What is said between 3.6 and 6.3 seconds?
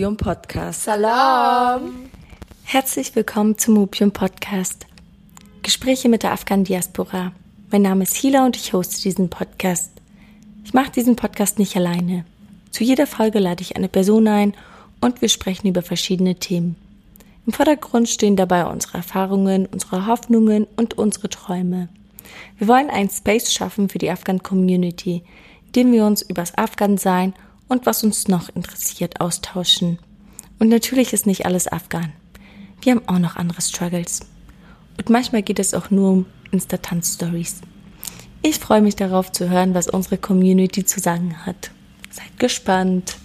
Opium Podcast. Gespräche mit